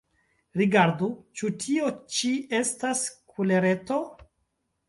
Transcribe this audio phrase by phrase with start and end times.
[0.61, 1.09] Rigardu:
[1.41, 2.31] ĉu tio ĉi
[2.63, 4.01] estas kulereto?